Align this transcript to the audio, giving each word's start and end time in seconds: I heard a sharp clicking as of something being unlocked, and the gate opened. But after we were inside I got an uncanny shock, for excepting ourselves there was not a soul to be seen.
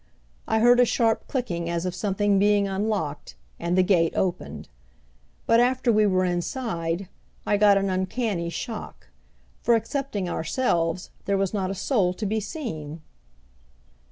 I 0.47 0.57
heard 0.57 0.79
a 0.79 0.83
sharp 0.85 1.27
clicking 1.27 1.69
as 1.69 1.85
of 1.85 1.93
something 1.93 2.39
being 2.39 2.67
unlocked, 2.67 3.35
and 3.59 3.77
the 3.77 3.83
gate 3.83 4.13
opened. 4.15 4.67
But 5.45 5.59
after 5.59 5.91
we 5.93 6.07
were 6.07 6.25
inside 6.25 7.07
I 7.45 7.55
got 7.57 7.77
an 7.77 7.91
uncanny 7.91 8.49
shock, 8.49 9.09
for 9.61 9.75
excepting 9.75 10.27
ourselves 10.27 11.11
there 11.25 11.37
was 11.37 11.53
not 11.53 11.69
a 11.69 11.75
soul 11.75 12.15
to 12.15 12.25
be 12.25 12.39
seen. 12.39 13.03